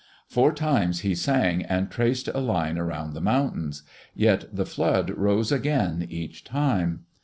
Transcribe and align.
Four 0.27 0.51
times 0.51 1.01
he 1.01 1.13
sang 1.13 1.61
and 1.63 1.91
traced 1.91 2.27
a 2.29 2.39
line 2.39 2.79
around 2.79 3.13
the 3.13 3.21
mountain, 3.21 3.71
yet 4.15 4.45
the 4.51 4.65
flood 4.65 5.11
rose 5.11 5.51
again 5.51 6.07
each 6.09 6.43
time. 6.43 7.05